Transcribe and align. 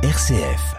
RCF. 0.00 0.76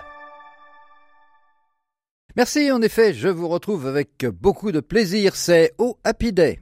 Merci, 2.38 2.71
en 2.71 2.81
effet, 2.81 3.13
je 3.13 3.27
vous 3.27 3.49
retrouve 3.49 3.85
avec 3.85 4.25
beaucoup 4.25 4.71
de 4.71 4.79
plaisir. 4.79 5.35
C'est 5.35 5.73
au 5.78 5.99
Happy 6.05 6.31
Day. 6.31 6.62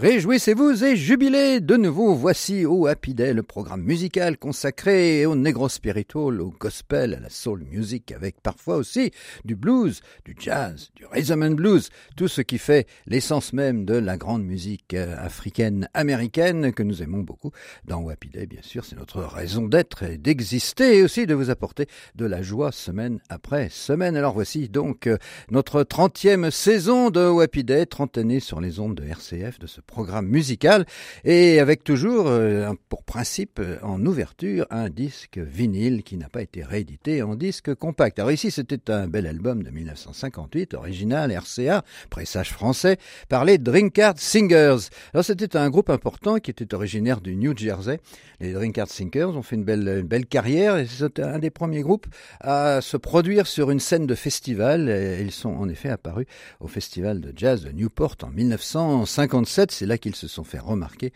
Réjouissez-vous 0.00 0.82
et 0.82 0.96
jubilez 0.96 1.60
de 1.60 1.76
nouveau. 1.76 2.14
Voici 2.14 2.64
au 2.64 2.86
Happy 2.86 3.12
Day, 3.12 3.34
le 3.34 3.42
programme 3.42 3.82
musical 3.82 4.38
consacré 4.38 5.26
au 5.26 5.36
negro 5.36 5.68
spiritual, 5.68 6.40
au 6.40 6.54
gospel, 6.58 7.12
à 7.12 7.20
la 7.20 7.28
soul 7.28 7.64
music, 7.70 8.10
avec 8.12 8.40
parfois 8.40 8.76
aussi 8.76 9.10
du 9.44 9.56
blues, 9.56 10.00
du 10.24 10.34
jazz, 10.40 10.88
du 10.96 11.04
rhythm 11.04 11.42
and 11.42 11.50
blues, 11.50 11.90
tout 12.16 12.28
ce 12.28 12.40
qui 12.40 12.56
fait 12.56 12.86
l'essence 13.06 13.52
même 13.52 13.84
de 13.84 13.92
la 13.92 14.16
grande 14.16 14.42
musique 14.42 14.94
euh, 14.94 15.14
africaine 15.18 15.86
américaine 15.92 16.72
que 16.72 16.82
nous 16.82 17.02
aimons 17.02 17.20
beaucoup. 17.20 17.52
Dans 17.84 18.08
Happy 18.08 18.30
Day, 18.30 18.46
bien 18.46 18.62
sûr, 18.62 18.86
c'est 18.86 18.96
notre 18.96 19.20
raison 19.20 19.68
d'être 19.68 20.02
et 20.04 20.16
d'exister 20.16 20.96
et 20.96 21.02
aussi 21.02 21.26
de 21.26 21.34
vous 21.34 21.50
apporter 21.50 21.88
de 22.14 22.24
la 22.24 22.40
joie 22.40 22.72
semaine 22.72 23.20
après 23.28 23.68
semaine. 23.68 24.16
Alors 24.16 24.32
voici 24.32 24.70
donc 24.70 25.06
euh, 25.06 25.18
notre 25.50 25.82
30e 25.82 26.50
saison 26.50 27.10
de 27.10 27.42
Happy 27.42 27.64
Day, 27.64 27.84
30 27.84 28.16
années 28.16 28.40
sur 28.40 28.62
les 28.62 28.80
ondes 28.80 28.94
de 28.94 29.04
RCF, 29.04 29.58
de 29.58 29.66
ce 29.66 29.82
programme 29.90 30.26
musical, 30.26 30.86
et 31.24 31.60
avec 31.60 31.84
toujours 31.84 32.28
euh, 32.28 32.72
pour 32.88 33.02
principe 33.02 33.58
euh, 33.58 33.76
en 33.82 34.04
ouverture 34.06 34.66
un 34.70 34.88
disque 34.88 35.38
vinyle 35.38 36.02
qui 36.02 36.16
n'a 36.16 36.28
pas 36.28 36.42
été 36.42 36.62
réédité 36.62 37.22
en 37.22 37.34
disque 37.34 37.74
compact. 37.74 38.18
Alors 38.18 38.32
ici 38.32 38.50
c'était 38.50 38.90
un 38.90 39.08
bel 39.08 39.26
album 39.26 39.62
de 39.62 39.70
1958, 39.70 40.74
original 40.74 41.30
RCA, 41.30 41.84
pressage 42.08 42.52
français, 42.52 42.96
par 43.28 43.44
les 43.44 43.58
Drinkard 43.58 44.14
Singers. 44.18 44.88
Alors 45.12 45.24
c'était 45.24 45.56
un 45.56 45.68
groupe 45.68 45.90
important 45.90 46.38
qui 46.38 46.50
était 46.50 46.72
originaire 46.74 47.20
du 47.20 47.36
New 47.36 47.56
Jersey. 47.56 48.00
Les 48.38 48.52
Drinkard 48.52 48.88
Singers 48.88 49.24
ont 49.24 49.42
fait 49.42 49.56
une 49.56 49.64
belle, 49.64 50.02
belle 50.04 50.26
carrière 50.26 50.76
et 50.76 50.86
c'était 50.86 51.22
un 51.22 51.38
des 51.38 51.50
premiers 51.50 51.82
groupes 51.82 52.06
à 52.40 52.80
se 52.80 52.96
produire 52.96 53.46
sur 53.46 53.70
une 53.70 53.80
scène 53.80 54.06
de 54.06 54.14
festival. 54.14 54.88
Ils 55.20 55.32
sont 55.32 55.50
en 55.50 55.68
effet 55.68 55.90
apparus 55.90 56.26
au 56.60 56.68
festival 56.68 57.20
de 57.20 57.32
jazz 57.36 57.64
de 57.64 57.72
Newport 57.72 58.16
en 58.22 58.28
1957. 58.30 59.79
C'est 59.80 59.86
là 59.86 59.96
qu'ils 59.96 60.14
se 60.14 60.28
sont 60.28 60.44
fait 60.44 60.58
remarquer. 60.58 61.10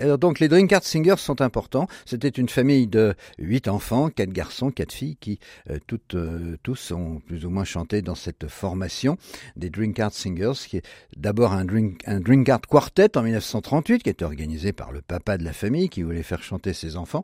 Alors 0.00 0.16
donc 0.16 0.40
les 0.40 0.48
Drinkard 0.48 0.82
Singers 0.82 1.18
sont 1.18 1.42
importants. 1.42 1.86
C'était 2.06 2.30
une 2.30 2.48
famille 2.48 2.86
de 2.86 3.14
huit 3.38 3.68
enfants, 3.68 4.08
quatre 4.08 4.32
garçons, 4.32 4.70
quatre 4.70 4.92
filles, 4.92 5.18
qui 5.20 5.38
euh, 5.68 5.76
toutes, 5.86 6.14
euh, 6.14 6.56
tous 6.62 6.92
ont 6.92 7.20
plus 7.26 7.44
ou 7.44 7.50
moins 7.50 7.64
chanté 7.64 8.00
dans 8.00 8.14
cette 8.14 8.48
formation 8.48 9.18
des 9.54 9.68
Drinkard 9.68 10.14
Singers, 10.14 10.54
qui 10.66 10.78
est 10.78 10.86
d'abord 11.14 11.52
un, 11.52 11.66
drink, 11.66 12.00
Drinkard 12.08 12.62
Quartet 12.62 13.18
en 13.18 13.22
1938, 13.22 14.04
qui 14.04 14.08
était 14.08 14.24
organisé 14.24 14.72
par 14.72 14.92
le 14.92 15.02
papa 15.02 15.36
de 15.36 15.44
la 15.44 15.52
famille, 15.52 15.90
qui 15.90 16.02
voulait 16.02 16.22
faire 16.22 16.42
chanter 16.42 16.72
ses 16.72 16.96
enfants. 16.96 17.22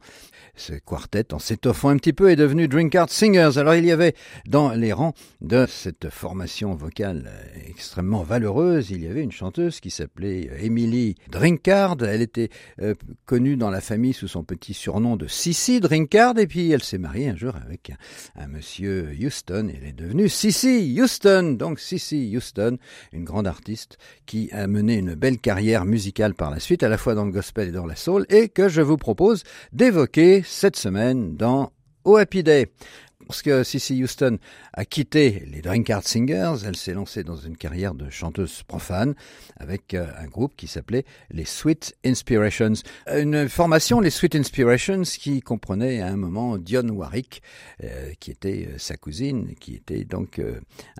Ce 0.56 0.74
quartet, 0.74 1.32
en 1.32 1.38
s'étoffant 1.38 1.88
un 1.88 1.96
petit 1.96 2.12
peu, 2.12 2.30
est 2.30 2.36
devenu 2.36 2.68
Drinkard 2.68 3.08
Singers. 3.08 3.56
Alors 3.56 3.76
il 3.76 3.86
y 3.86 3.92
avait 3.92 4.14
dans 4.46 4.72
les 4.72 4.92
rangs 4.92 5.14
de 5.40 5.64
cette 5.66 6.10
formation 6.10 6.74
vocale 6.74 7.30
euh, 7.30 7.70
extrêmement 7.70 8.24
valeureuse, 8.24 8.90
il 8.90 9.02
y 9.02 9.06
avait 9.06 9.22
une 9.22 9.32
chanteuse 9.32 9.80
qui 9.80 9.90
s'appelait 9.90 10.50
euh, 10.50 10.58
Drinkard. 11.30 11.96
Elle 12.02 12.22
était 12.22 12.50
euh, 12.80 12.94
connue 13.26 13.56
dans 13.56 13.70
la 13.70 13.80
famille 13.80 14.12
sous 14.12 14.28
son 14.28 14.44
petit 14.44 14.74
surnom 14.74 15.16
de 15.16 15.26
Sissy 15.26 15.80
Drinkard, 15.80 16.38
et 16.38 16.46
puis 16.46 16.70
elle 16.70 16.82
s'est 16.82 16.98
mariée 16.98 17.28
un 17.28 17.36
jour 17.36 17.54
avec 17.56 17.90
un, 17.90 18.42
un 18.42 18.48
monsieur 18.48 19.10
Houston, 19.20 19.68
et 19.68 19.78
elle 19.80 19.88
est 19.88 19.92
devenue 19.92 20.28
Sissy 20.28 20.98
Houston. 21.00 21.56
Donc 21.58 21.80
Sissy 21.80 22.32
Houston, 22.36 22.78
une 23.12 23.24
grande 23.24 23.46
artiste 23.46 23.98
qui 24.26 24.50
a 24.52 24.66
mené 24.66 24.96
une 24.96 25.14
belle 25.14 25.38
carrière 25.38 25.84
musicale 25.84 26.34
par 26.34 26.50
la 26.50 26.60
suite, 26.60 26.82
à 26.82 26.88
la 26.88 26.98
fois 26.98 27.14
dans 27.14 27.24
le 27.24 27.32
gospel 27.32 27.68
et 27.68 27.72
dans 27.72 27.86
la 27.86 27.96
soul, 27.96 28.26
et 28.28 28.48
que 28.48 28.68
je 28.68 28.80
vous 28.80 28.96
propose 28.96 29.42
d'évoquer 29.72 30.42
cette 30.44 30.76
semaine 30.76 31.36
dans 31.36 31.72
au 32.04 32.16
Happy 32.16 32.42
Day. 32.42 32.68
Lorsque 33.28 33.64
Cissy 33.64 34.02
Houston 34.02 34.38
a 34.74 34.84
quitté 34.84 35.44
les 35.50 35.62
Drinkard 35.62 36.02
Singers, 36.06 36.56
elle 36.66 36.76
s'est 36.76 36.92
lancée 36.92 37.22
dans 37.24 37.36
une 37.36 37.56
carrière 37.56 37.94
de 37.94 38.10
chanteuse 38.10 38.62
profane 38.64 39.14
avec 39.56 39.94
euh, 39.94 40.06
un 40.18 40.26
groupe 40.26 40.54
qui 40.56 40.66
s'appelait 40.66 41.04
les 41.30 41.44
Sweet 41.44 41.94
Inspirations. 42.04 42.74
Une 43.06 43.48
formation, 43.48 44.00
les 44.00 44.10
Sweet 44.10 44.34
Inspirations, 44.36 45.02
qui 45.02 45.40
comprenait 45.40 46.02
à 46.02 46.08
un 46.08 46.16
moment 46.16 46.58
Dionne 46.58 46.90
Warwick, 46.90 47.42
euh, 47.84 48.12
qui 48.20 48.32
était 48.32 48.68
euh, 48.70 48.78
sa 48.78 48.96
cousine, 48.96 49.54
qui 49.58 49.76
était 49.76 50.04
donc 50.04 50.40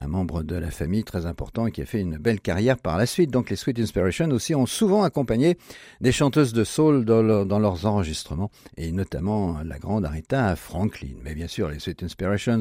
un 0.01 0.09
membre 0.09 0.43
de 0.43 0.55
la 0.57 0.71
famille 0.71 1.05
très 1.05 1.27
important 1.27 1.67
et 1.67 1.73
qui 1.73 1.83
a 1.83 1.87
fait 1.87 2.01
une 2.01 2.17
belle 2.17 2.41
carrière 2.41 2.79
par 2.79 2.97
la 2.97 3.07
suite. 3.07 3.31
Donc 3.31 3.51
les 3.51 3.57
Sweet 3.57 3.79
Inspirations 3.79 4.31
aussi 4.31 4.55
ont 4.55 4.67
souvent 4.67 5.03
accompagné 5.03 5.59
des 6.01 6.13
chanteuses 6.13 6.53
de 6.53 6.65
soul 6.65 7.05
dans, 7.05 7.23
leur- 7.23 7.47
dans 7.47 7.59
leurs 7.59 7.85
enregistrements, 7.85 8.51
et 8.77 8.93
notamment 8.93 9.61
la 9.65 9.79
grande 9.79 10.05
Aretha 10.07 10.57
Franklin. 10.57 11.17
Mais 11.25 11.35
bien 11.35 11.49
sûr, 11.49 11.69
les 11.69 11.79
Sweet 11.79 12.03
Inspirations 12.03 12.12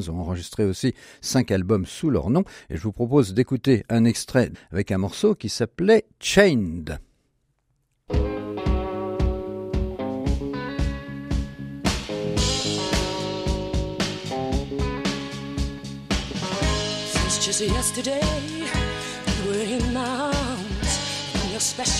ont 0.08 0.18
enregistré 0.18 0.64
aussi 0.64 0.94
cinq 1.20 1.50
albums 1.50 1.86
sous 1.86 2.10
leur 2.10 2.30
nom, 2.30 2.44
et 2.70 2.76
je 2.76 2.82
vous 2.82 2.92
propose 2.92 3.34
d'écouter 3.34 3.84
un 3.88 4.04
extrait 4.04 4.50
avec 4.70 4.90
un 4.90 4.98
morceau 4.98 5.34
qui 5.34 5.48
s'appelait 5.48 6.04
Chained. 6.20 6.98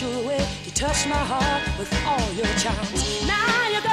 With. 0.03 0.63
Now 3.27 3.69
you 3.69 3.81
go, 3.83 3.93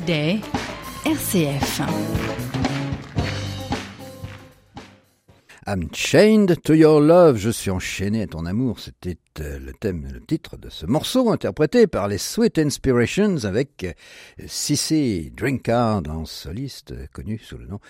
RCF. 0.00 1.80
I'm 5.66 5.90
chained 5.92 6.62
to 6.62 6.74
your 6.74 7.00
love. 7.00 7.36
Je 7.36 7.50
suis 7.50 7.70
enchaîné 7.70 8.22
à 8.22 8.26
ton 8.28 8.46
amour. 8.46 8.78
C'était 8.78 9.18
euh, 9.40 9.58
le 9.58 9.72
thème, 9.72 10.08
le 10.10 10.20
titre 10.20 10.56
de 10.56 10.70
ce 10.70 10.86
morceau 10.86 11.30
interprété 11.30 11.86
par 11.86 12.06
les 12.06 12.16
Sweet 12.16 12.58
Inspirations 12.58 13.44
avec 13.44 13.84
euh, 13.84 13.92
Cissy 14.46 15.30
Drinkard 15.36 16.04
en 16.08 16.24
soliste 16.24 16.92
euh, 16.92 17.06
connu 17.12 17.38
sous 17.38 17.58
le 17.58 17.66
nom 17.66 17.80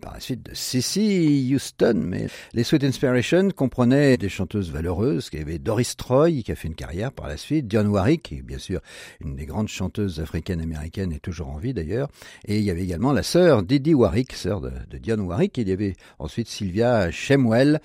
par 0.00 0.14
la 0.14 0.20
suite 0.20 0.42
de 0.44 0.54
Cissy 0.54 1.50
Houston. 1.52 1.94
Mais 1.96 2.28
les 2.52 2.64
Sweet 2.64 2.84
Inspirations 2.84 3.50
comprenaient 3.50 4.16
des 4.16 4.28
chanteuses 4.28 4.70
valeureuses. 4.70 5.28
Y 5.32 5.38
avait 5.38 5.58
Doris 5.58 5.96
Troy 5.96 6.42
qui 6.42 6.52
a 6.52 6.54
fait 6.54 6.68
une 6.68 6.74
carrière 6.74 7.12
par 7.12 7.28
la 7.28 7.36
suite, 7.36 7.68
Dionne 7.68 7.88
Warwick 7.88 8.22
qui 8.22 8.36
est 8.36 8.42
bien 8.42 8.58
sûr 8.58 8.80
une 9.20 9.36
des 9.36 9.46
grandes 9.46 9.68
chanteuses 9.68 10.20
africaines-américaines 10.20 11.12
et 11.12 11.20
toujours 11.20 11.48
en 11.48 11.58
vie 11.58 11.74
d'ailleurs. 11.74 12.08
Et 12.46 12.58
il 12.58 12.64
y 12.64 12.70
avait 12.70 12.84
également 12.84 13.12
la 13.12 13.22
sœur 13.22 13.62
Didi 13.62 13.94
Warwick, 13.94 14.32
sœur 14.32 14.60
de, 14.60 14.70
de 14.90 14.98
Dionne 14.98 15.20
Warwick. 15.20 15.58
Et 15.58 15.62
il 15.62 15.68
y 15.68 15.72
avait 15.72 15.94
ensuite 16.18 16.48
Sylvia 16.48 17.10
Shemwell, 17.10 17.80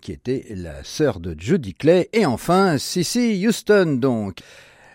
qui 0.00 0.12
était 0.12 0.46
la 0.50 0.84
sœur 0.84 1.20
de 1.20 1.34
Judy 1.38 1.74
Clay. 1.74 2.08
Et 2.12 2.26
enfin, 2.26 2.78
Cissy 2.78 3.46
Houston, 3.46 3.98
donc. 4.00 4.40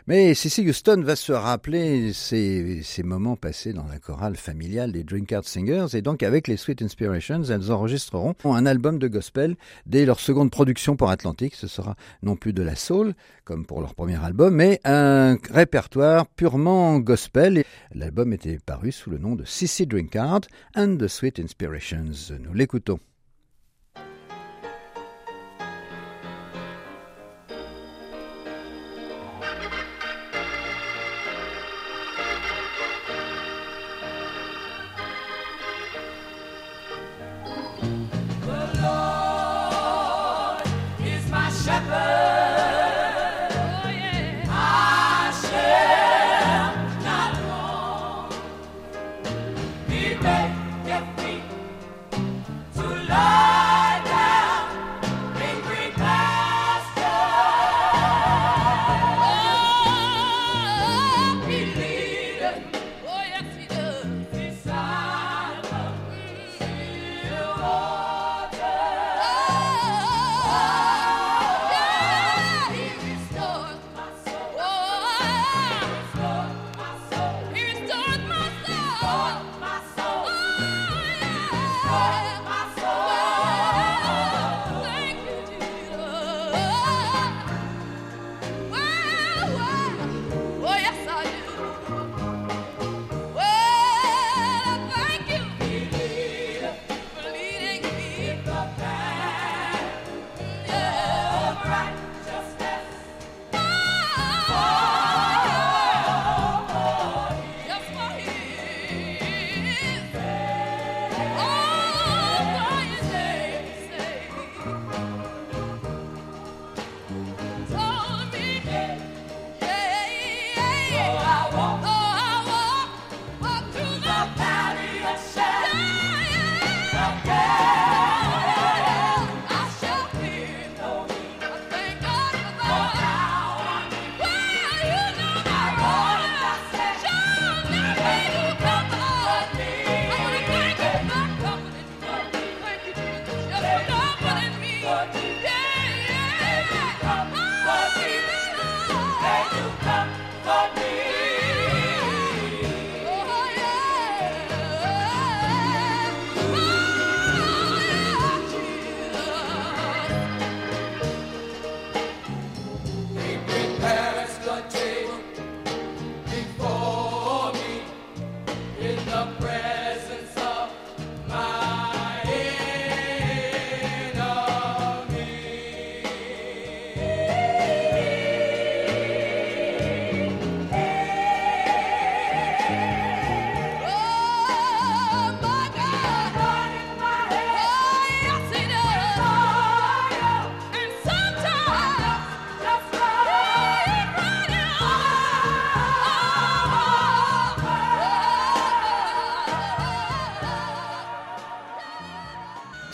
Mais 0.07 0.35
Cissy 0.35 0.61
Houston 0.69 1.01
va 1.01 1.15
se 1.15 1.31
rappeler 1.31 2.13
ces, 2.13 2.83
moments 3.03 3.35
passés 3.35 3.73
dans 3.73 3.87
la 3.87 3.97
chorale 3.97 4.35
familiale 4.35 4.91
des 4.91 5.03
Drinkard 5.03 5.45
Singers. 5.45 5.97
Et 5.97 6.03
donc, 6.03 6.21
avec 6.21 6.47
les 6.47 6.57
Sweet 6.57 6.83
Inspirations, 6.83 7.41
elles 7.41 7.71
enregistreront 7.71 8.35
un 8.43 8.67
album 8.67 8.99
de 8.99 9.07
gospel 9.07 9.55
dès 9.87 10.05
leur 10.05 10.19
seconde 10.19 10.51
production 10.51 10.95
pour 10.95 11.09
Atlantique. 11.09 11.55
Ce 11.55 11.65
sera 11.65 11.95
non 12.21 12.35
plus 12.35 12.53
de 12.53 12.61
la 12.61 12.75
soul, 12.75 13.15
comme 13.45 13.65
pour 13.65 13.81
leur 13.81 13.95
premier 13.95 14.23
album, 14.23 14.53
mais 14.53 14.79
un 14.83 15.37
répertoire 15.49 16.27
purement 16.27 16.99
gospel. 16.99 17.63
L'album 17.91 18.31
était 18.31 18.59
paru 18.63 18.91
sous 18.91 19.09
le 19.09 19.17
nom 19.17 19.33
de 19.35 19.43
Cissy 19.43 19.87
Drinkard 19.87 20.41
and 20.75 20.97
the 20.97 21.07
Sweet 21.07 21.39
Inspirations. 21.39 22.31
Nous 22.39 22.53
l'écoutons. 22.53 22.99
Shepherd. 41.75 42.34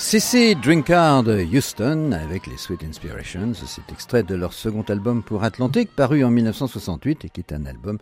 CC 0.02 0.56
Drinkard 0.56 1.28
Houston 1.54 2.12
avec 2.12 2.48
les 2.48 2.58
Sweet 2.58 2.84
Inspirations, 2.84 3.54
c'est 3.54 3.90
extrait 3.94 4.24
de 4.24 4.34
leur 4.34 4.52
second 4.52 4.82
album 4.82 5.22
pour 5.22 5.44
Atlantic 5.44 5.96
paru 5.96 6.24
en 6.26 6.32
1968 6.32 7.26
et 7.26 7.30
qui 7.30 7.40
est 7.40 7.54
un 7.54 7.66
album 7.68 8.00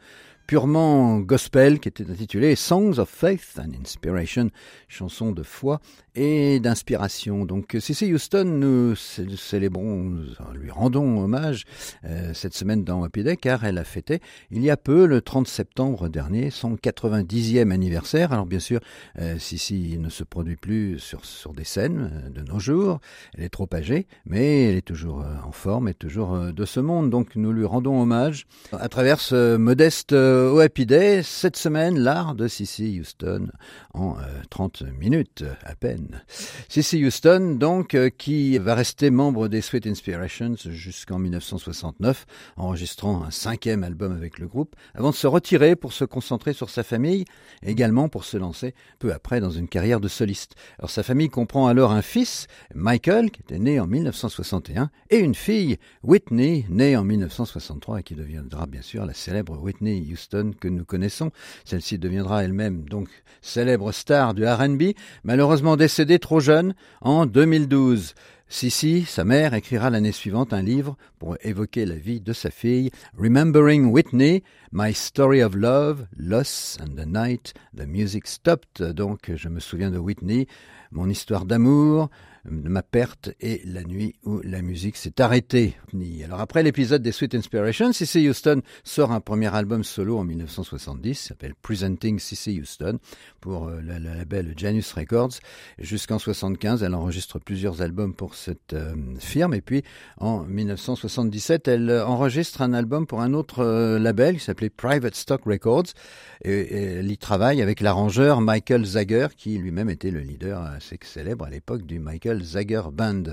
purement 0.49 1.19
gospel 1.19 1.79
qui 1.79 1.89
était 1.89 2.09
intitulé 2.09 2.55
Songs 2.55 2.97
of 2.97 3.07
Faith 3.07 3.59
and 3.59 3.69
Inspiration, 3.79 4.49
chanson 4.87 5.31
de 5.31 5.43
foi 5.43 5.79
et 6.15 6.59
d'inspiration. 6.59 7.45
Donc 7.45 7.77
C.C. 7.79 8.11
Houston, 8.11 8.45
nous 8.45 8.95
célébrons, 8.95 9.85
nous 9.85 10.25
lui 10.55 10.71
rendons 10.71 11.21
hommage 11.21 11.65
euh, 12.03 12.33
cette 12.33 12.55
semaine 12.55 12.83
dans 12.83 13.03
Happy 13.03 13.23
car 13.37 13.63
elle 13.63 13.77
a 13.77 13.83
fêté 13.83 14.21
il 14.49 14.63
y 14.63 14.71
a 14.71 14.77
peu, 14.77 15.05
le 15.05 15.21
30 15.21 15.47
septembre 15.47 16.09
dernier, 16.09 16.49
son 16.49 16.75
90e 16.75 17.71
anniversaire. 17.71 18.33
Alors 18.33 18.47
bien 18.47 18.59
sûr, 18.59 18.79
euh, 19.19 19.35
ne 19.35 20.09
se 20.09 20.23
produit 20.23 20.55
plus 20.55 20.97
sur, 20.97 21.53
des 21.53 21.63
scènes 21.63 22.09
euh, 22.11 22.29
de 22.29 22.41
nos 22.41 22.59
jours, 22.59 22.99
elle 23.37 23.43
est 23.43 23.49
trop 23.49 23.69
âgée, 23.73 24.07
mais 24.25 24.65
elle 24.65 24.77
est 24.77 24.85
toujours 24.85 25.21
euh, 25.21 25.35
en 25.45 25.51
forme 25.51 25.87
et 25.89 25.93
toujours 25.93 26.37
de 26.37 26.65
ce 26.65 26.79
monde. 26.79 27.11
Donc 27.11 27.35
nous 27.35 27.51
lui 27.51 27.65
rendons 27.65 28.01
hommage 28.01 28.47
à 28.71 28.89
travers 28.89 29.19
ce 29.19 29.57
modeste 29.57 30.13
au 30.39 30.59
Happy 30.59 30.85
Day, 30.85 31.21
cette 31.23 31.57
semaine, 31.57 31.99
l'art 31.99 32.33
de 32.33 32.47
Cissy 32.47 32.99
Houston 32.99 33.47
en 33.93 34.15
30 34.49 34.83
minutes 34.97 35.43
à 35.63 35.75
peine. 35.75 36.23
Cissy 36.67 37.05
Houston, 37.05 37.57
donc, 37.59 37.97
qui 38.17 38.57
va 38.57 38.75
rester 38.75 39.09
membre 39.09 39.47
des 39.47 39.61
Sweet 39.61 39.87
Inspirations 39.87 40.55
jusqu'en 40.65 41.19
1969, 41.19 42.25
enregistrant 42.57 43.23
un 43.23 43.31
cinquième 43.31 43.83
album 43.83 44.13
avec 44.13 44.39
le 44.39 44.47
groupe, 44.47 44.75
avant 44.95 45.09
de 45.09 45.15
se 45.15 45.27
retirer 45.27 45.75
pour 45.75 45.93
se 45.93 46.05
concentrer 46.05 46.53
sur 46.53 46.69
sa 46.69 46.83
famille, 46.83 47.25
également 47.63 48.07
pour 48.07 48.23
se 48.23 48.37
lancer 48.37 48.73
peu 48.99 49.11
après 49.11 49.41
dans 49.41 49.51
une 49.51 49.67
carrière 49.67 49.99
de 49.99 50.07
soliste. 50.07 50.55
Alors 50.77 50.89
sa 50.89 51.03
famille 51.03 51.29
comprend 51.29 51.67
alors 51.67 51.91
un 51.91 52.01
fils, 52.01 52.47
Michael, 52.73 53.31
qui 53.31 53.41
était 53.41 53.59
né 53.59 53.79
en 53.79 53.87
1961, 53.87 54.89
et 55.09 55.17
une 55.17 55.35
fille, 55.35 55.77
Whitney, 56.03 56.65
née 56.69 56.95
en 56.95 57.03
1963 57.03 57.99
et 57.99 58.03
qui 58.03 58.15
deviendra 58.15 58.65
bien 58.65 58.81
sûr 58.81 59.05
la 59.05 59.13
célèbre 59.13 59.57
Whitney 59.57 60.07
Houston 60.11 60.28
que 60.29 60.67
nous 60.67 60.85
connaissons. 60.85 61.31
Celle-ci 61.65 61.97
deviendra 61.97 62.43
elle-même 62.43 62.87
donc 62.87 63.09
célèbre 63.41 63.91
star 63.91 64.33
du 64.33 64.45
R&B, 64.45 64.93
malheureusement 65.23 65.77
décédée 65.77 66.19
trop 66.19 66.39
jeune 66.39 66.75
en 67.01 67.25
2012. 67.25 68.13
Sissy, 68.51 69.05
sa 69.05 69.25
mère, 69.25 69.53
écrira 69.53 69.91
l'année 69.91 70.11
suivante 70.11 70.53
un 70.53 70.63
livre 70.63 70.97
pour 71.19 71.37
évoquer 71.41 71.85
la 71.85 71.95
vie 71.95 72.19
de 72.19 72.33
sa 72.33 72.49
fille, 72.49 72.89
Remembering 73.15 73.91
Whitney, 73.91 74.43
My 74.71 74.91
Story 74.91 75.43
of 75.43 75.55
Love, 75.55 76.07
Loss 76.17 76.79
and 76.81 76.95
the 76.95 77.05
Night, 77.05 77.53
The 77.77 77.85
Music 77.85 78.25
Stopped. 78.25 78.81
Donc, 78.81 79.31
je 79.35 79.49
me 79.49 79.59
souviens 79.59 79.91
de 79.91 79.99
Whitney, 79.99 80.47
mon 80.91 81.07
histoire 81.09 81.45
d'amour, 81.45 82.09
ma 82.45 82.83
perte 82.83 83.31
et 83.39 83.61
la 83.65 83.83
nuit 83.83 84.15
où 84.23 84.39
la 84.43 84.61
musique 84.61 84.97
s'est 84.97 85.21
arrêtée. 85.21 85.75
Alors 86.23 86.39
après 86.39 86.63
l'épisode 86.63 87.01
des 87.01 87.11
Sweet 87.11 87.35
Inspirations, 87.35 87.91
C.C. 87.93 88.27
Houston 88.27 88.61
sort 88.83 89.11
un 89.11 89.19
premier 89.19 89.53
album 89.53 89.83
solo 89.83 90.17
en 90.17 90.23
1970, 90.23 91.15
s'appelle 91.15 91.53
Presenting 91.61 92.19
C.C. 92.19 92.59
Houston 92.59 92.99
pour 93.41 93.67
euh, 93.67 93.81
le, 93.81 93.97
label 93.99 94.53
Janus 94.57 94.91
Records. 94.93 95.39
Jusqu'en 95.79 96.19
75, 96.19 96.83
elle 96.83 96.95
enregistre 96.95 97.39
plusieurs 97.39 97.81
albums 97.81 98.13
pour 98.13 98.35
cette 98.35 98.73
euh, 98.73 98.93
firme 99.19 99.53
et 99.53 99.61
puis 99.61 99.83
en 100.17 100.43
1977, 100.43 101.67
elle 101.67 101.91
enregistre 101.91 102.61
un 102.61 102.73
album 102.73 103.07
pour 103.07 103.21
un 103.21 103.33
autre 103.33 103.63
euh, 103.63 103.99
label 103.99 104.35
qui 104.35 104.43
s'appelait 104.43 104.69
Private 104.69 105.15
Stock 105.15 105.41
Records 105.45 105.93
elle 106.41 107.11
y 107.11 107.17
travaille 107.17 107.61
avec 107.61 107.81
l'arrangeur 107.81 108.39
Michael 108.39 108.85
Zager 108.85 109.27
qui 109.35 109.57
lui-même 109.57 109.89
était 109.89 110.11
le 110.11 110.21
leader 110.21 110.61
assez 110.61 110.97
célèbre 111.01 111.45
à 111.45 111.49
l'époque 111.49 111.85
du 111.85 111.99
Michael 111.99 112.28
Zager 112.37 112.83
Band. 112.91 113.23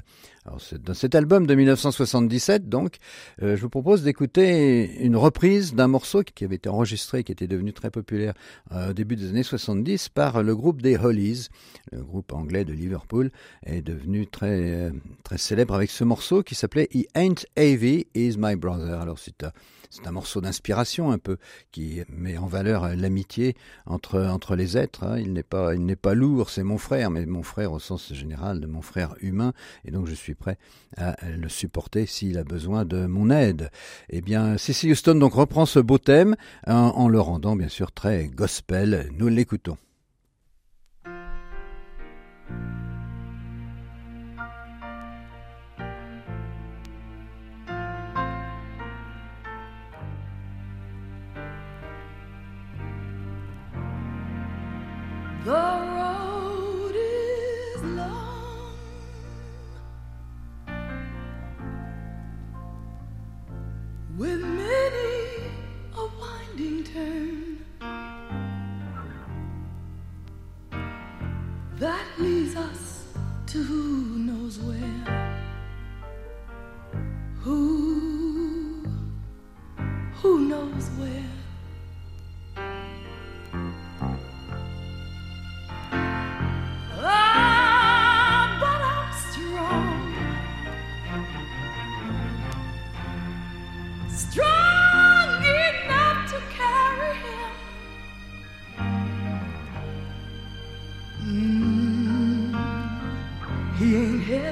Alors, 0.46 0.60
dans 0.84 0.94
cet 0.94 1.14
album 1.14 1.46
de 1.46 1.54
1977, 1.54 2.68
donc, 2.68 2.98
euh, 3.42 3.56
je 3.56 3.62
vous 3.62 3.68
propose 3.68 4.02
d'écouter 4.04 4.96
une 5.00 5.16
reprise 5.16 5.74
d'un 5.74 5.88
morceau 5.88 6.22
qui 6.22 6.44
avait 6.44 6.54
été 6.56 6.68
enregistré, 6.68 7.24
qui 7.24 7.32
était 7.32 7.48
devenu 7.48 7.72
très 7.72 7.90
populaire 7.90 8.34
euh, 8.72 8.90
au 8.90 8.92
début 8.92 9.16
des 9.16 9.30
années 9.30 9.42
70 9.42 10.08
par 10.10 10.42
le 10.42 10.54
groupe 10.54 10.82
des 10.82 10.96
Hollies, 10.96 11.48
le 11.90 12.02
groupe 12.02 12.32
anglais 12.32 12.64
de 12.64 12.72
Liverpool, 12.72 13.30
est 13.64 13.82
devenu 13.82 14.26
très 14.28 14.86
euh, 14.86 14.90
très 15.24 15.38
célèbre 15.38 15.74
avec 15.74 15.90
ce 15.90 16.04
morceau 16.04 16.42
qui 16.42 16.54
s'appelait 16.54 16.88
He 16.94 17.06
Ain't 17.16 17.44
Heavy, 17.56 18.06
Is 18.14 18.36
My 18.38 18.54
Brother. 18.54 19.00
Alors 19.00 19.18
c'est 19.18 19.44
c'est 19.90 20.06
un 20.06 20.12
morceau 20.12 20.40
d'inspiration 20.40 21.10
un 21.10 21.18
peu 21.18 21.36
qui 21.72 22.00
met 22.08 22.38
en 22.38 22.46
valeur 22.46 22.94
l'amitié 22.96 23.56
entre 23.86 24.20
entre 24.20 24.56
les 24.56 24.76
êtres. 24.76 25.04
Hein. 25.04 25.18
Il 25.18 25.32
n'est 25.32 25.42
pas 25.42 25.74
il 25.74 25.84
n'est 25.84 25.96
pas 25.96 26.14
lourd, 26.14 26.50
c'est 26.50 26.62
mon 26.62 26.78
frère, 26.78 27.10
mais 27.10 27.26
mon 27.26 27.42
frère 27.42 27.72
au 27.72 27.78
sens 27.78 28.12
général 28.12 28.60
de 28.60 28.66
mon 28.66 28.82
frère 28.82 29.14
humain, 29.20 29.52
et 29.84 29.90
donc 29.90 30.06
je 30.06 30.14
suis 30.14 30.34
prêt 30.34 30.58
à 30.96 31.16
le 31.28 31.48
supporter 31.48 32.06
s'il 32.06 32.38
a 32.38 32.44
besoin 32.44 32.84
de 32.84 33.06
mon 33.06 33.30
aide. 33.30 33.70
Eh 34.10 34.20
bien, 34.20 34.58
Cecil 34.58 34.92
Houston 34.92 35.14
donc 35.16 35.34
reprend 35.34 35.66
ce 35.66 35.78
beau 35.78 35.98
thème 35.98 36.36
en 36.66 37.08
le 37.08 37.20
rendant 37.20 37.56
bien 37.56 37.68
sûr 37.68 37.92
très 37.92 38.28
gospel. 38.28 39.10
Nous 39.16 39.28
l'écoutons. 39.28 39.76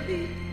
Ain't 0.08 0.43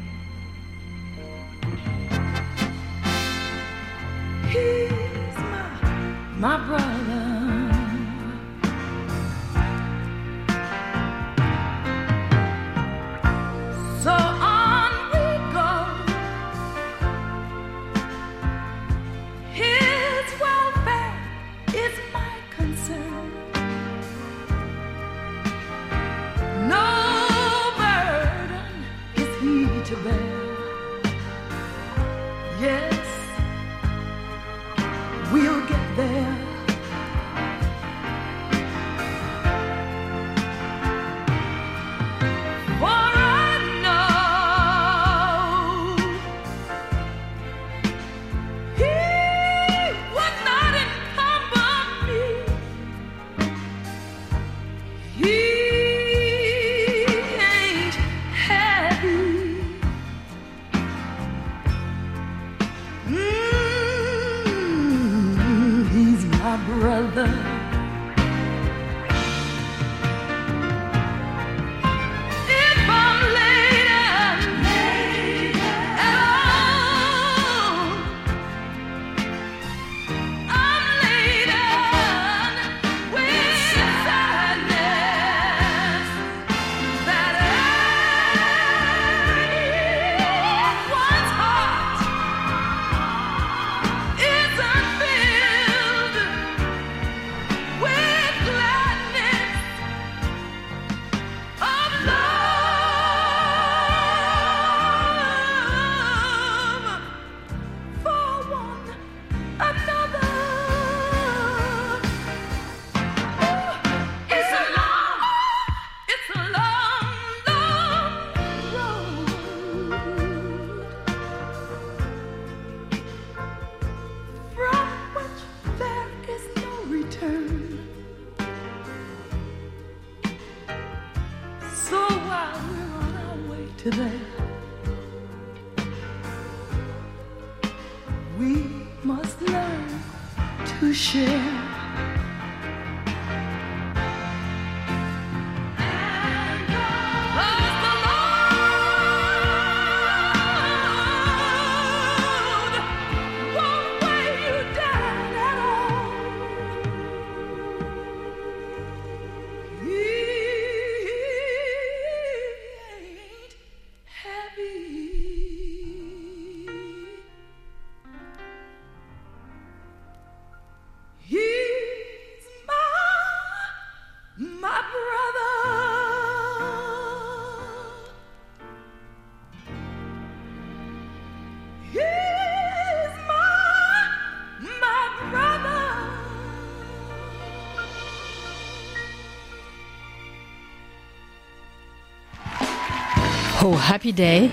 Oh 193.64 193.76
Happy 193.76 194.12
Day, 194.12 194.50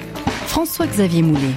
François-Xavier 0.48 1.22
Moulet. 1.22 1.54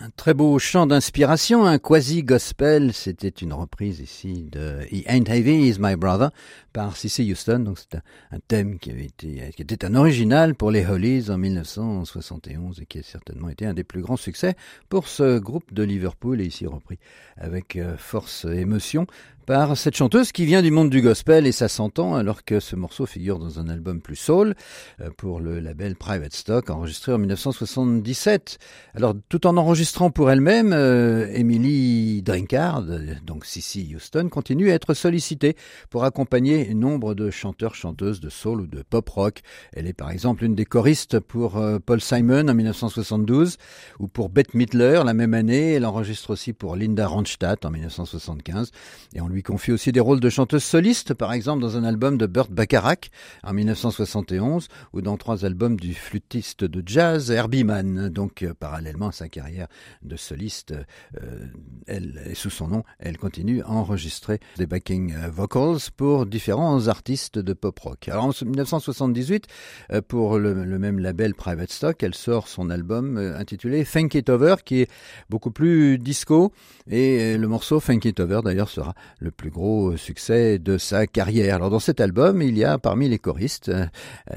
Un 0.00 0.10
très 0.16 0.34
beau 0.34 0.58
chant 0.58 0.88
d'inspiration, 0.88 1.64
un 1.64 1.78
quasi-gospel. 1.78 2.92
C'était 2.92 3.28
une 3.28 3.52
reprise 3.52 4.00
ici 4.00 4.48
de 4.50 4.80
He 4.90 5.04
Ain't 5.06 5.28
Heavy 5.28 5.68
Is 5.68 5.76
My 5.78 5.94
Brother 5.94 6.32
par 6.72 6.96
C.C. 6.96 7.22
Houston. 7.30 7.60
Donc 7.60 7.78
c'est 7.78 7.94
un, 7.94 8.02
un 8.32 8.40
thème 8.48 8.80
qui 8.80 8.90
avait 8.90 9.04
été, 9.04 9.52
qui 9.54 9.62
était 9.62 9.84
un 9.84 9.94
original 9.94 10.56
pour 10.56 10.72
les 10.72 10.84
Hollies 10.84 11.30
en 11.30 11.38
1971 11.38 12.80
et 12.80 12.86
qui 12.86 12.98
a 12.98 13.02
certainement 13.04 13.48
été 13.48 13.64
un 13.64 13.74
des 13.74 13.84
plus 13.84 14.02
grands 14.02 14.16
succès 14.16 14.56
pour 14.88 15.06
ce 15.06 15.38
groupe 15.38 15.72
de 15.72 15.84
Liverpool 15.84 16.40
et 16.40 16.46
ici 16.46 16.66
repris 16.66 16.98
avec 17.36 17.76
euh, 17.76 17.96
force 17.96 18.44
et 18.44 18.58
émotion 18.58 19.06
par 19.46 19.76
cette 19.76 19.96
chanteuse 19.96 20.32
qui 20.32 20.46
vient 20.46 20.62
du 20.62 20.70
monde 20.70 20.90
du 20.90 21.02
gospel 21.02 21.46
et 21.46 21.52
ça 21.52 21.68
s'entend 21.68 22.14
alors 22.14 22.44
que 22.44 22.60
ce 22.60 22.76
morceau 22.76 23.06
figure 23.06 23.38
dans 23.38 23.58
un 23.58 23.68
album 23.68 24.00
plus 24.00 24.16
soul 24.16 24.54
euh, 25.00 25.10
pour 25.16 25.40
le 25.40 25.60
label 25.60 25.96
Private 25.96 26.32
Stock 26.32 26.70
enregistré 26.70 27.12
en 27.12 27.18
1977. 27.18 28.58
Alors 28.94 29.14
tout 29.28 29.46
en 29.46 29.56
enregistrant 29.56 30.10
pour 30.10 30.30
elle-même, 30.30 30.72
euh, 30.72 31.26
Emily 31.32 32.22
Drinkard, 32.22 32.84
donc 33.24 33.44
Cissy 33.44 33.92
Houston, 33.94 34.28
continue 34.30 34.70
à 34.70 34.74
être 34.74 34.94
sollicitée 34.94 35.56
pour 35.90 36.04
accompagner 36.04 36.72
nombre 36.74 37.14
de 37.14 37.30
chanteurs, 37.30 37.74
chanteuses 37.74 38.20
de 38.20 38.30
soul 38.30 38.62
ou 38.62 38.66
de 38.66 38.82
pop 38.82 39.08
rock. 39.08 39.40
Elle 39.74 39.86
est 39.86 39.92
par 39.92 40.10
exemple 40.10 40.44
une 40.44 40.54
des 40.54 40.64
choristes 40.64 41.20
pour 41.20 41.58
euh, 41.58 41.78
Paul 41.84 42.00
Simon 42.00 42.48
en 42.48 42.54
1972 42.54 43.58
ou 43.98 44.08
pour 44.08 44.30
Bette 44.30 44.54
Midler 44.54 45.02
la 45.04 45.14
même 45.14 45.34
année. 45.34 45.72
Elle 45.72 45.86
enregistre 45.86 46.30
aussi 46.30 46.52
pour 46.52 46.76
Linda 46.76 47.06
Ronstadt 47.06 47.66
en 47.66 47.70
1975 47.70 48.70
et 49.14 49.20
on 49.20 49.33
lui 49.34 49.42
confie 49.42 49.72
aussi 49.72 49.92
des 49.92 50.00
rôles 50.00 50.20
de 50.20 50.30
chanteuse 50.30 50.62
soliste, 50.62 51.12
par 51.12 51.32
exemple 51.32 51.60
dans 51.60 51.76
un 51.76 51.84
album 51.84 52.16
de 52.16 52.26
Burt 52.26 52.50
Bacharach 52.50 53.10
en 53.42 53.52
1971 53.52 54.68
ou 54.92 55.02
dans 55.02 55.16
trois 55.16 55.44
albums 55.44 55.78
du 55.78 55.92
flûtiste 55.92 56.64
de 56.64 56.82
jazz 56.86 57.30
Herbie 57.30 57.64
Mann. 57.64 58.08
Donc 58.08 58.42
euh, 58.42 58.54
parallèlement 58.54 59.08
à 59.08 59.12
sa 59.12 59.28
carrière 59.28 59.66
de 60.02 60.16
soliste, 60.16 60.72
euh, 61.20 61.46
elle, 61.86 62.22
et 62.26 62.34
sous 62.34 62.50
son 62.50 62.68
nom, 62.68 62.84
elle 62.98 63.18
continue 63.18 63.62
à 63.62 63.70
enregistrer 63.70 64.38
des 64.56 64.66
backing 64.66 65.12
euh, 65.14 65.30
vocals 65.30 65.90
pour 65.96 66.26
différents 66.26 66.86
artistes 66.86 67.38
de 67.38 67.52
pop 67.52 67.78
rock. 67.80 68.08
Alors 68.08 68.26
en 68.26 68.32
1978, 68.44 69.46
euh, 69.90 70.00
pour 70.00 70.38
le, 70.38 70.54
même 70.78 71.00
label 71.00 71.34
Private 71.34 71.70
Stock, 71.70 72.02
elle 72.02 72.14
sort 72.14 72.46
son 72.46 72.70
album 72.70 73.16
intitulé 73.16 73.84
Think 73.84 74.14
It 74.14 74.28
Over, 74.28 74.56
qui 74.64 74.82
est 74.82 74.90
beaucoup 75.28 75.50
plus 75.50 75.98
disco, 75.98 76.52
et 76.88 77.36
le 77.36 77.48
morceau 77.48 77.80
Think 77.80 78.04
It 78.04 78.20
Over 78.20 78.40
d'ailleurs 78.44 78.68
sera 78.68 78.94
le 79.24 79.30
plus 79.30 79.50
gros 79.50 79.92
euh, 79.92 79.96
succès 79.96 80.58
de 80.58 80.76
sa 80.76 81.06
carrière. 81.06 81.56
Alors 81.56 81.70
dans 81.70 81.80
cet 81.80 82.00
album, 82.00 82.42
il 82.42 82.58
y 82.58 82.64
a 82.64 82.78
parmi 82.78 83.08
les 83.08 83.18
choristes, 83.18 83.70
euh, 83.70 83.86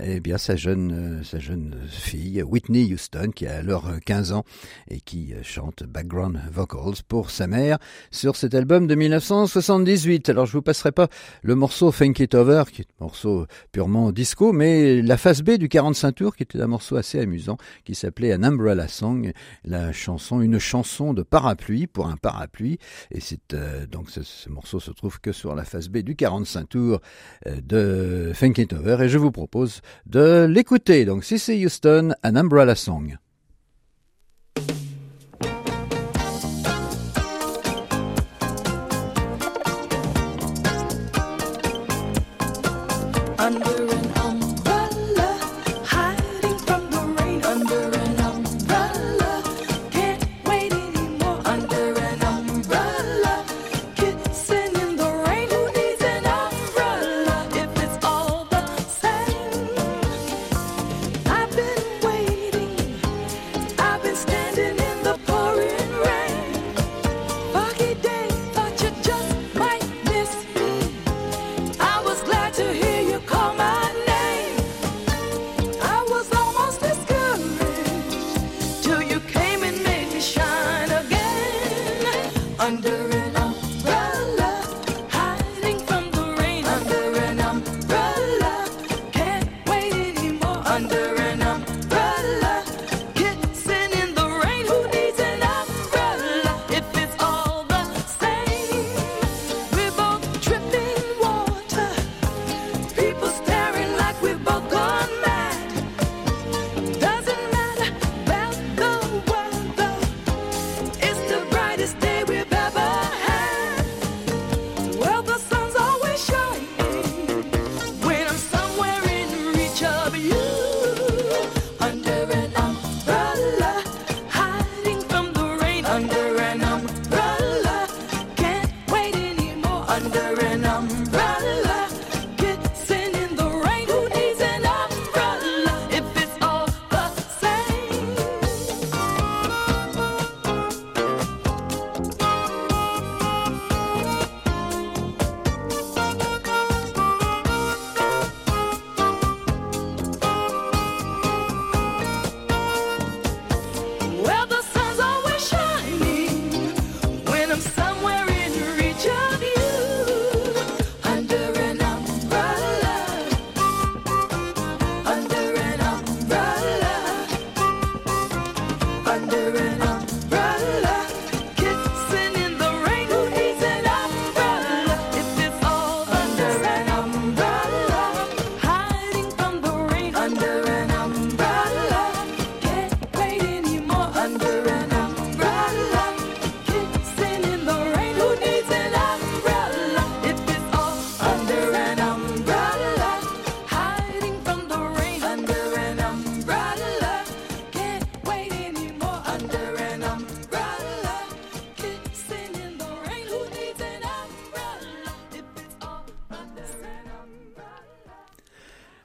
eh 0.01 0.21
bien 0.21 0.37
sa 0.37 0.55
jeune, 0.55 1.19
euh, 1.19 1.23
sa 1.23 1.39
jeune 1.39 1.75
fille 1.89 2.41
Whitney 2.41 2.93
Houston, 2.93 3.31
qui 3.35 3.45
a 3.45 3.57
alors 3.57 3.87
euh, 3.89 3.97
15 4.05 4.31
ans 4.31 4.45
et 4.89 5.01
qui 5.01 5.33
chante 5.43 5.83
background 5.83 6.39
vocals 6.51 7.03
pour 7.07 7.31
sa 7.31 7.47
mère 7.47 7.77
sur 8.11 8.37
cet 8.37 8.55
album 8.55 8.87
de 8.87 8.95
1978. 8.95 10.29
Alors 10.29 10.45
je 10.45 10.53
vous 10.53 10.61
passerai 10.61 10.93
pas 10.93 11.09
le 11.41 11.55
morceau 11.55 11.91
Think 11.91 12.21
It 12.21 12.33
Over, 12.33 12.63
qui 12.71 12.81
est 12.81 12.89
un 13.01 13.05
morceau 13.05 13.45
purement 13.73 14.13
disco, 14.13 14.53
mais 14.53 15.01
la 15.01 15.17
face 15.17 15.41
B 15.41 15.51
du 15.51 15.67
45 15.67 16.11
tours, 16.13 16.35
qui 16.37 16.43
était 16.43 16.61
un 16.61 16.67
morceau 16.67 16.95
assez 16.95 17.19
amusant, 17.19 17.57
qui 17.83 17.93
s'appelait 17.93 18.33
An 18.33 18.43
Umbrella 18.43 18.87
Song, 18.87 19.33
la 19.65 19.91
chanson, 19.91 20.39
une 20.39 20.59
chanson 20.59 21.13
de 21.13 21.23
parapluie 21.23 21.87
pour 21.87 22.07
un 22.07 22.15
parapluie, 22.15 22.79
et 23.11 23.19
c'est 23.19 23.53
donc 23.91 24.09
ce 24.09 24.49
morceau 24.49 24.76
se 24.79 24.91
trouve 24.91 25.19
que 25.19 25.31
sur 25.31 25.55
la 25.55 25.63
face 25.63 25.89
B 25.89 25.97
du 25.97 26.15
45 26.15 26.69
tours 26.69 27.01
euh, 27.45 27.61
de 27.61 28.33
Think 28.37 28.57
It 28.57 28.73
Over, 28.73 28.97
et 29.01 29.09
je 29.09 29.17
vous 29.17 29.31
propose 29.31 29.81
de 30.05 30.45
l'écouter. 30.49 31.05
Donc 31.05 31.23
c'est 31.23 31.55
Houston, 31.55 32.13
An 32.23 32.35
Umbrella 32.35 32.75
Song. 32.75 33.17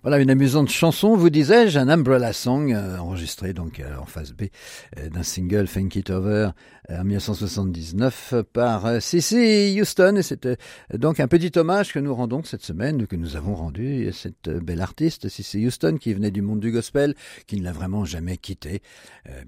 Voilà 0.03 0.19
une 0.19 0.31
amusante 0.31 0.69
chanson, 0.69 1.15
vous 1.15 1.31
disais-je, 1.31 1.79
un 1.79 1.89
umbrella 1.89 2.33
song 2.33 2.73
euh, 2.73 2.99
enregistré 2.99 3.53
donc 3.53 3.79
euh, 3.79 3.97
en 4.01 4.05
phase 4.05 4.33
B 4.33 4.47
euh, 4.99 5.09
d'un 5.09 5.23
single 5.23 5.69
Think 5.69 5.95
It 5.95 6.11
Over 6.11 6.51
en 6.89 7.05
1979 7.05 8.35
par 8.53 9.01
Cissy 9.01 9.79
Houston. 9.81 10.17
Et 10.17 10.23
c'était 10.23 10.57
donc 10.93 11.21
un 11.21 11.29
petit 11.29 11.57
hommage 11.57 11.93
que 11.93 12.01
nous 12.01 12.13
rendons 12.13 12.43
cette 12.43 12.65
semaine, 12.65 13.07
que 13.07 13.15
nous 13.15 13.37
avons 13.37 13.55
rendu 13.55 14.09
à 14.09 14.13
cette 14.13 14.51
belle 14.51 14.81
artiste 14.81 15.29
Cissy 15.29 15.65
Houston 15.65 15.97
qui 16.01 16.13
venait 16.13 16.33
du 16.33 16.43
monde 16.43 16.59
du 16.59 16.73
gospel, 16.73 17.15
qui 17.47 17.61
ne 17.61 17.63
l'a 17.63 17.71
vraiment 17.71 18.05
jamais 18.05 18.37
quitté, 18.37 18.83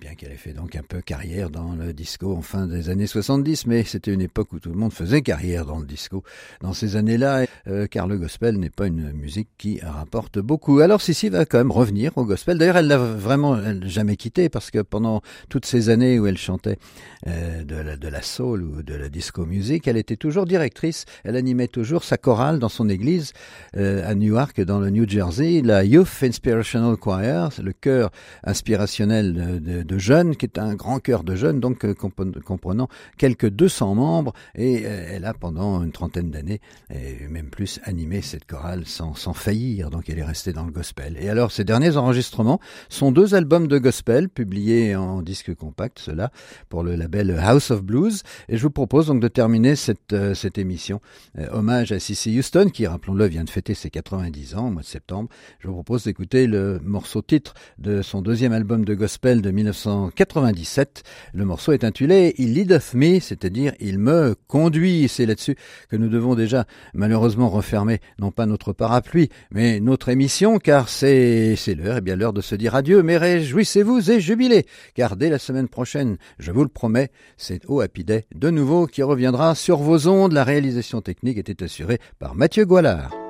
bien 0.01 0.15
qu'elle 0.15 0.31
ait 0.31 0.37
fait 0.37 0.53
donc 0.53 0.77
un 0.77 0.85
peu 0.85 1.01
carrière 1.01 1.51
dans 1.51 1.75
le 1.75 1.93
disco 1.93 2.33
en 2.33 2.43
fin 2.43 2.69
des 2.69 2.89
années 2.89 3.09
70. 3.09 3.67
Mais 3.67 3.83
c'était 3.83 4.13
une 4.15 4.23
époque 4.23 4.53
où 4.53 4.61
tout 4.61 4.71
le 4.71 4.79
monde 4.79 4.93
faisait 4.93 5.21
carrière 5.21 5.67
dans 5.67 5.81
le 5.81 5.87
disco 5.87 6.23
dans 6.61 6.73
ces 6.73 6.95
années-là, 6.95 7.47
car 7.91 8.07
le 8.07 8.17
gospel 8.17 8.59
n'est 8.59 8.71
pas 8.71 8.87
une 8.87 9.11
musique 9.11 9.49
qui 9.59 9.81
rapporte 9.81 10.39
beaucoup. 10.45 10.81
Alors 10.81 11.01
Sissi 11.01 11.29
va 11.29 11.45
quand 11.45 11.59
même 11.59 11.73
revenir 11.73 12.13
au 12.17 12.25
gospel. 12.25 12.59
D'ailleurs, 12.59 12.77
elle 12.77 12.87
l'a 12.87 12.99
vraiment 12.99 13.59
jamais 13.83 14.17
quitté 14.17 14.49
parce 14.49 14.71
que 14.71 14.81
pendant 14.81 15.23
toutes 15.49 15.67
ces 15.67 15.89
années 15.89 16.19
où 16.19 16.27
elle 16.27 16.39
chantait 16.39 16.79
euh, 17.27 17.65
de, 17.65 18.09
la, 18.09 18.23
soul 18.23 18.63
ou 18.63 18.83
de 18.83 18.95
la 18.95 19.09
disco 19.09 19.47
music, 19.47 19.89
elle 19.89 19.97
était 19.97 20.17
toujours 20.17 20.47
directrice. 20.47 21.07
Elle 21.25 21.37
animait 21.37 21.69
toujours 21.69 22.05
sa 22.05 22.19
chorale 22.19 22.59
dans 22.59 22.69
son 22.69 22.89
église 22.89 23.33
euh, 23.77 24.09
à 24.09 24.15
Newark, 24.15 24.61
dans 24.61 24.79
le 24.79 24.91
New 24.91 25.09
Jersey, 25.09 25.63
la 25.65 25.85
Youth 25.85 26.23
Inspirational 26.23 26.97
Choir, 26.97 27.51
le 27.63 27.73
chœur 27.73 28.11
inspirationnel 28.45 29.61
de, 29.63 29.99
jeunes, 29.99 30.37
qui 30.37 30.47
est 30.47 30.59
un 30.59 30.75
grand 30.75 31.01
chœur 31.01 31.25
de 31.25 31.35
jeunes, 31.35 31.61
donc 31.61 31.85
euh, 31.85 31.95
comprenant 31.95 32.89
quelques 33.17 33.49
200 33.49 33.95
membres. 33.95 34.33
Et 34.55 34.83
elle 34.83 35.25
a 35.25 35.33
pendant 35.33 35.83
une 35.83 35.93
trentaine 35.93 36.31
d'années, 36.31 36.61
et 36.91 37.27
même 37.29 37.49
plus, 37.49 37.81
animé 37.85 38.21
cette 38.21 38.45
chorale 38.45 38.85
sans, 38.87 39.15
sans 39.15 39.33
faillir. 39.33 39.91
Donc 39.91 40.11
elle 40.11 40.19
est 40.19 40.23
restée 40.35 40.53
dans 40.53 40.65
le 40.65 40.73
gospel. 40.73 41.17
Et 41.21 41.29
alors, 41.29 41.53
ces 41.53 41.63
derniers 41.63 41.97
enregistrements 41.97 42.59
sont 42.89 43.13
deux 43.13 43.37
albums 43.37 43.69
de 43.69 43.79
gospel 43.79 44.29
publiés 44.29 44.97
en 44.97 45.23
disque 45.23 45.55
compact, 45.55 46.01
cela 46.01 46.33
pour 46.69 46.83
le 46.83 46.97
label 46.97 47.39
House 47.41 47.71
of 47.71 47.85
Blues. 47.85 48.25
Et 48.49 48.57
je 48.57 48.63
vous 48.65 48.71
propose 48.71 49.07
donc 49.07 49.21
de 49.21 49.29
terminer 49.29 49.77
cette, 49.77 50.13
euh, 50.13 50.35
cette 50.35 50.59
émission 50.59 51.01
euh, 51.39 51.47
hommage 51.53 51.93
à 51.93 52.01
Cissy 52.01 52.37
Houston, 52.37 52.69
qui, 52.69 52.85
rappelons-le, 52.85 53.27
vient 53.27 53.45
de 53.45 53.51
fêter 53.51 53.75
ses 53.75 53.91
90 53.91 54.57
ans 54.57 54.67
au 54.67 54.71
mois 54.73 54.83
de 54.83 54.87
septembre. 54.89 55.29
Je 55.61 55.69
vous 55.69 55.75
propose 55.75 56.03
d'écouter 56.03 56.49
le 56.49 56.81
morceau 56.83 57.23
titre 57.23 57.55
de 57.79 58.03
son 58.03 58.21
deuxième 58.21 58.53
album 58.53 58.85
de 58.85 58.95
gospel 58.95 59.41
de 59.41 59.53
1997. 59.53 61.05
Le 61.33 61.45
morceau 61.45 61.71
est 61.71 61.85
intitulé 61.85 62.35
Il 62.39 62.55
leadeth 62.55 62.93
me, 62.95 63.21
c'est-à-dire 63.21 63.73
il 63.79 64.01
me 64.01 64.35
conduit. 64.49 65.07
C'est 65.07 65.27
là-dessus 65.27 65.55
que 65.89 65.95
nous 65.95 66.09
devons 66.09 66.35
déjà 66.35 66.65
malheureusement 66.93 67.49
refermer 67.49 68.01
non 68.19 68.33
pas 68.33 68.47
notre 68.47 68.73
parapluie, 68.73 69.29
mais 69.53 69.79
notre 69.79 70.09
émission, 70.09 70.24
car 70.63 70.89
c'est 70.89 71.57
l'heure, 71.77 71.99
et 71.99 72.01
bien 72.01 72.17
l'heure 72.17 72.33
de 72.33 72.41
se 72.41 72.55
dire 72.55 72.75
adieu. 72.75 73.03
Mais 73.03 73.17
réjouissez-vous 73.17 74.11
et 74.11 74.21
jubilez, 74.21 74.67
car 74.95 75.17
dès 75.17 75.31
la 75.31 75.39
semaine 75.39 75.69
prochaine, 75.69 76.17
je 76.39 76.53
vous 76.53 76.63
le 76.63 76.69
promets, 76.69 77.11
c'est 77.37 77.61
Oh 77.69 77.81
Happy 77.81 78.05
de 78.05 78.51
nouveau 78.51 78.87
qui 78.87 79.03
reviendra 79.03 79.55
sur 79.55 79.79
vos 79.79 80.09
ondes. 80.09 80.33
La 80.33 80.45
réalisation 80.45 81.01
technique 81.01 81.39
était 81.39 81.65
assurée 81.65 81.99
par 82.19 82.35
Mathieu 82.35 82.67
Goualard. 82.67 83.24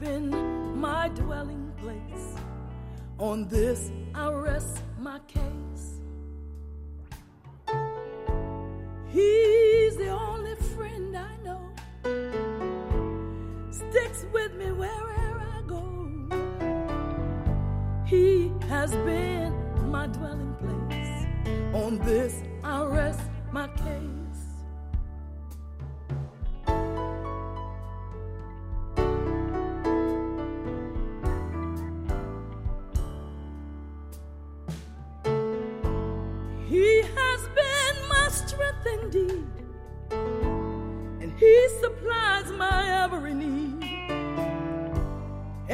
Been 0.00 0.30
my 0.80 1.08
dwelling 1.08 1.72
place. 1.78 2.34
On 3.18 3.46
this 3.48 3.90
I 4.14 4.28
rest 4.30 4.82
my 4.98 5.18
case. 5.20 6.00
He's 9.08 9.96
the 9.96 10.08
only 10.08 10.56
friend 10.74 11.16
I 11.16 11.36
know 11.44 11.60
sticks 13.70 14.26
with 14.32 14.54
me 14.54 14.72
wherever 14.72 15.40
I 15.56 15.62
go. 15.66 15.82
He 18.04 18.52
has 18.68 18.90
been 18.92 19.52
my 19.90 20.06
dwelling 20.08 20.54
place. 20.54 21.26
On 21.74 21.98
this 21.98 22.42
I 22.62 22.82
rest 22.84 23.20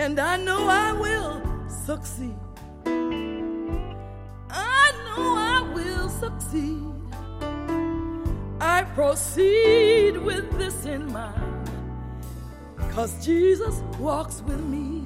And 0.01 0.19
I 0.19 0.39
know 0.39 0.67
I 0.67 0.93
will 0.93 1.43
succeed. 1.69 2.35
I 4.49 4.93
know 5.05 5.37
I 5.37 5.61
will 5.75 6.09
succeed. 6.09 6.95
I 8.63 8.85
proceed 8.95 10.17
with 10.17 10.51
this 10.57 10.87
in 10.87 11.13
mind, 11.13 11.71
cause 12.93 13.13
Jesus 13.23 13.83
walks 13.99 14.41
with 14.41 14.61
me. 14.61 15.03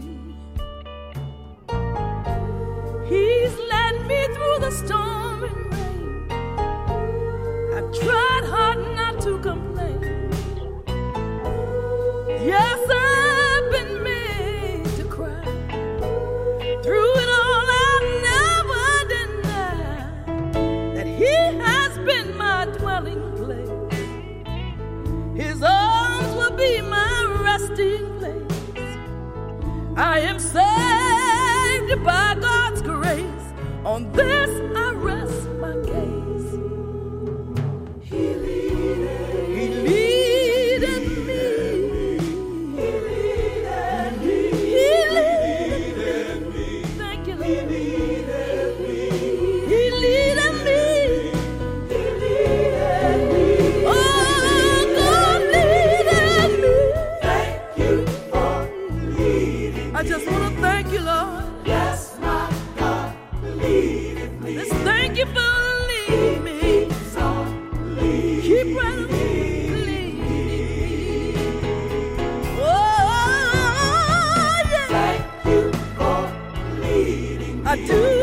He's 3.09 3.53
led 3.73 4.07
me 4.07 4.21
through 4.35 4.59
the 4.61 4.71
storm 4.71 5.43
and 5.43 5.57
rain. 5.75 6.31
I've 7.77 7.91
tried 8.01 8.45
hard 8.45 8.64
resting 27.75 28.19
place. 28.19 28.97
I 29.97 30.21
am 30.21 30.39
saved 30.39 32.05
by 32.05 32.37
God's 32.41 32.83
grace. 32.83 33.25
On 33.85 34.11
this 34.13 34.51
I 34.77 34.93
rest 34.93 35.49
my 35.61 35.75
case. 35.85 36.24
I 77.75 77.77
do 77.77 78.14